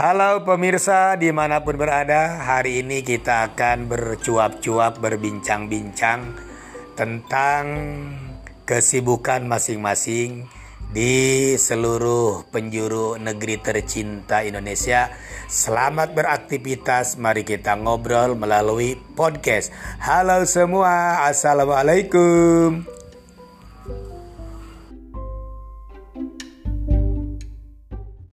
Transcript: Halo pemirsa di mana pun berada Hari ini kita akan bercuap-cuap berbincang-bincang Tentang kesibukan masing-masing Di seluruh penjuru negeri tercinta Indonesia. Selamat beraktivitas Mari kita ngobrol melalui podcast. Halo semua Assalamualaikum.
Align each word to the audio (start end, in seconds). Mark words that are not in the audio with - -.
Halo 0.00 0.48
pemirsa 0.48 1.12
di 1.20 1.28
mana 1.28 1.60
pun 1.60 1.76
berada 1.76 2.40
Hari 2.40 2.80
ini 2.80 3.04
kita 3.04 3.52
akan 3.52 3.84
bercuap-cuap 3.84 4.96
berbincang-bincang 4.96 6.40
Tentang 6.96 7.64
kesibukan 8.64 9.44
masing-masing 9.44 10.48
Di 10.88 11.52
seluruh 11.60 12.48
penjuru 12.48 13.20
negeri 13.20 13.60
tercinta 13.60 14.40
Indonesia. 14.40 15.12
Selamat 15.52 16.16
beraktivitas 16.16 17.20
Mari 17.20 17.44
kita 17.44 17.76
ngobrol 17.76 18.40
melalui 18.40 18.96
podcast. 18.96 19.68
Halo 20.00 20.48
semua 20.48 21.28
Assalamualaikum. 21.28 22.89